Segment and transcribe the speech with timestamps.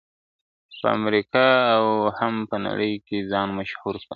[0.79, 1.47] په امریکا
[1.77, 1.85] او
[2.17, 4.07] هم په نړۍ کي ځان مشهور کړ..